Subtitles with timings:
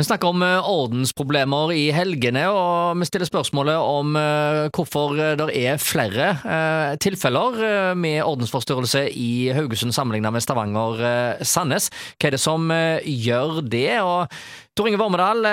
[0.00, 5.48] Vi snakker om eh, ordensproblemer i helgene, og vi stiller spørsmålet om eh, hvorfor det
[5.60, 11.90] er flere eh, tilfeller med ordensforstyrrelse i Haugesund sammenlignet med Stavanger-Sandnes.
[12.16, 12.72] Hva er det som
[13.04, 13.98] gjør det?
[14.00, 14.32] Og
[14.72, 15.44] Tor Inge Vormedal,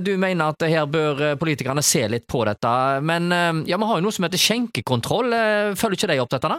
[0.00, 2.72] du mener at her bør politikerne se litt på dette,
[3.04, 3.28] men
[3.68, 5.34] ja, vi har jo noe som heter skjenkekontroll.
[5.76, 6.54] Følger ikke de opp dette?
[6.54, 6.56] da?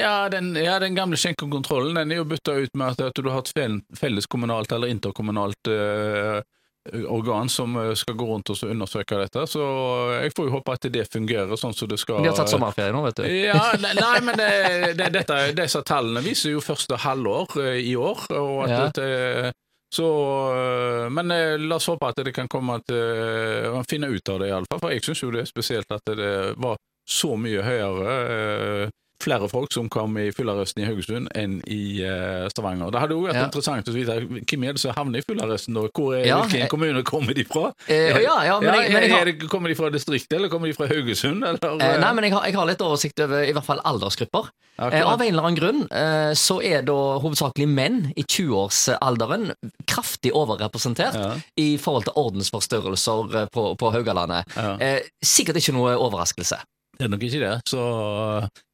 [0.00, 3.94] Ja den, ja, den, gamle skjenkekontrollen er jo bytta ut med at, du har et
[3.98, 6.42] felleskommunalt eller interkommunalt uh,
[6.90, 9.46] organ som eh, skal gå rundt og undersøke dette.
[9.46, 9.62] Så
[10.18, 12.22] jeg får jo håpe at det fungerer sånn som det skal.
[12.22, 13.26] De har tatt sommerferie nå, vet du.
[13.28, 14.52] Ja, nei, men det,
[14.98, 18.26] det, dette, disse tallene viser jo første halvår eh, i år.
[18.38, 18.86] og at ja.
[18.98, 19.52] det,
[19.92, 20.08] så,
[20.56, 21.34] eh, men
[21.68, 24.82] la oss håpe at det kan komme til Man finner ut av det, iallfall.
[24.82, 28.90] For jeg syns jo det er spesielt at det var så mye høyere
[29.22, 32.92] flere folk som kom i fyllearresten i Haugesund enn i uh, Stavanger.
[32.92, 33.46] Det hadde jo vært ja.
[33.48, 36.72] interessant å vite hvem er det som havner i fyllearresten, og hvor er, ja, hvilken
[36.72, 37.70] kommune kommer de fra?
[37.86, 39.30] Eh, ja, ja, men jeg, men jeg har...
[39.30, 41.46] det, kommer de fra distriktet, eller kommer de fra Haugesund?
[41.46, 41.62] Eller?
[41.62, 44.52] Eh, nei, men jeg har, jeg har, litt oversikt over i hvert fall aldersgrupper.
[44.78, 49.50] Eh, av en eller annen grunn eh, så er da hovedsakelig menn i 20-årsalderen
[49.84, 51.34] kraftig overrepresentert ja.
[51.60, 54.48] i forhold til ordensforstyrrelser eh, på, på Haugalandet.
[55.22, 56.62] sikkert ikke noe overraskelse.
[56.98, 57.54] Det er nok ikke det.
[57.68, 57.82] Så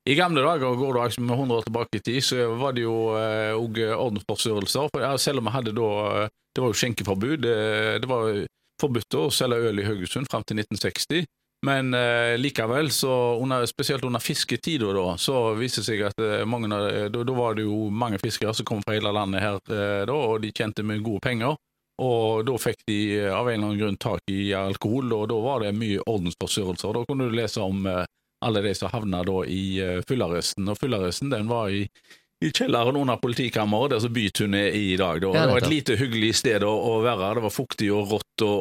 [0.09, 2.95] i gamle dager, går altså med 100 år tilbake i tid, så var det jo
[3.15, 4.89] òg eh, ordensforstyrrelser.
[4.93, 5.91] For, ja, selv om vi hadde da
[6.25, 7.37] eh, Det var jo skjenkeforbud.
[7.45, 7.57] Det,
[8.03, 8.31] det var
[8.81, 11.29] forbudt å selge øl i Haugesund fram til 1960.
[11.67, 13.11] Men eh, likevel, så
[13.43, 17.59] under, spesielt under fisketida, da, så viste det seg at eh, mange, da, da, var
[17.59, 20.87] det jo mange fiskere som kom fra hele landet her, eh, da, og de tjente
[20.87, 21.59] med gode penger.
[22.05, 25.41] Og da fikk de eh, av en eller annen grunn tak i alkohol, og da
[25.43, 26.95] var det mye ordensforstyrrelser.
[26.95, 27.87] Da kunne du lese om
[28.45, 30.69] alle de som havna i uh, fyllearresten.
[30.71, 31.89] Og fyllearresten den var i,
[32.41, 35.21] i kjelleren under politikammeret, der som Bytun er i i dag.
[35.21, 35.33] Da.
[35.35, 37.33] Det var et lite hyggelig sted å, å, være.
[37.39, 38.61] Det var fuktig og rått og,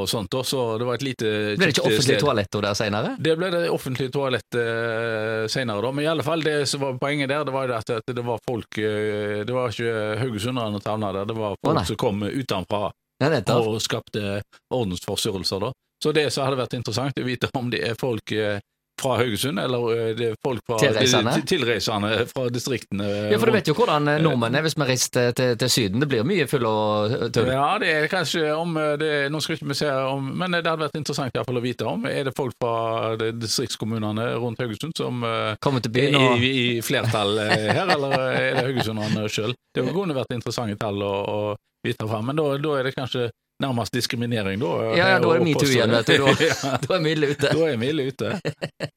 [0.00, 0.34] og sånt.
[0.34, 0.56] Også.
[0.56, 3.14] Så det var et lite Ble det ikke offentlig toalett der senere?
[3.22, 5.94] Det ble det offentlig toalett uh, senere, da.
[5.94, 8.42] Men i alle fall, det som var poenget der, det var at, at det var
[8.46, 12.26] folk uh, Det var ikke haugesunderne som havna der, det var folk oh, som kom
[12.26, 12.88] utenfra
[13.22, 14.40] ja, og skapte
[14.74, 15.62] ordensforstyrrelser.
[15.62, 15.70] da.
[16.02, 18.58] Så det som hadde vært interessant, å vite om det er folk uh,
[19.02, 23.06] fra Haugesund, eller det er folk fra tilreisende, tilreisende fra distriktene.
[23.32, 26.02] Ja, For du vet jo hvordan eh, nordmenn er hvis vi reiser til, til, Syden.
[26.02, 27.50] Det blir mye full og tull.
[27.52, 30.86] Ja, det er kanskje om det, Nå skal ikke vi se om Men det hadde
[30.86, 32.06] vært interessant i hvert fall å vite om.
[32.08, 35.24] Er det folk fra distriktskommunene rundt Haugesund som
[35.62, 36.40] Kommer til byen og...
[36.40, 39.54] i, i, flertall her, eller er det haugesunderne sjøl?
[39.74, 41.40] Det kunne vært interessante tall å, å
[41.86, 43.28] vite fram, men da, da er det kanskje
[43.62, 44.72] nærmest diskriminering, da.
[44.96, 46.26] Ja, ja da er metoo igjen, vet du.
[46.26, 47.52] Da, da er vi ille ute.
[47.52, 48.34] Da er vi ille ute.